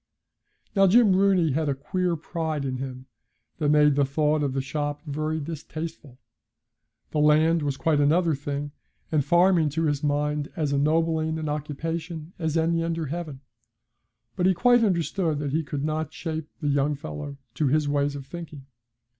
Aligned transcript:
Now 0.75 0.87
Jim 0.87 1.15
Rooney 1.15 1.51
had 1.51 1.69
a 1.69 1.75
queer 1.75 2.15
pride 2.15 2.65
in 2.65 2.77
him 2.77 3.05
that 3.59 3.69
made 3.69 3.93
the 3.93 4.03
thought 4.03 4.41
of 4.41 4.53
the 4.53 4.59
shop 4.61 5.03
very 5.03 5.39
distasteful. 5.39 6.17
The 7.11 7.19
land 7.19 7.61
was 7.61 7.77
quite 7.77 7.99
another 8.01 8.33
thing, 8.33 8.71
and 9.11 9.23
farming, 9.23 9.69
to 9.69 9.83
his 9.83 10.03
mind, 10.03 10.49
as 10.55 10.73
ennobling 10.73 11.37
an 11.37 11.47
occupation 11.47 12.33
as 12.39 12.57
any 12.57 12.83
under 12.83 13.05
heaven. 13.05 13.41
But 14.35 14.47
he 14.47 14.55
quite 14.55 14.83
understood 14.83 15.37
that 15.37 15.51
he 15.51 15.61
could 15.61 15.85
not 15.85 16.11
shape 16.11 16.49
the 16.61 16.69
young 16.69 16.95
fellow 16.95 17.37
to 17.53 17.67
his 17.67 17.87
ways 17.87 18.15
of 18.15 18.25
thinking. 18.25 18.65